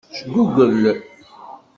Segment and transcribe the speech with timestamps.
[0.23, 0.79] Jgugel.